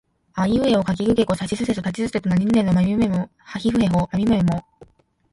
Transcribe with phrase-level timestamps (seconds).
[0.33, 2.79] あいうえおかきくけこさしすせそたちつてとなにぬねのは
[3.59, 4.65] ひふへほまみむめも